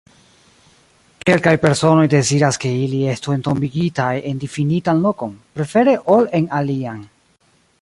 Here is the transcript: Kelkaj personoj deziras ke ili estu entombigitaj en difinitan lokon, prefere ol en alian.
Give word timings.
Kelkaj 1.29 1.51
personoj 1.65 2.05
deziras 2.13 2.57
ke 2.63 2.71
ili 2.85 3.01
estu 3.11 3.35
entombigitaj 3.35 4.09
en 4.31 4.41
difinitan 4.45 5.05
lokon, 5.09 5.37
prefere 5.59 5.97
ol 6.17 6.27
en 6.41 6.49
alian. 6.63 7.07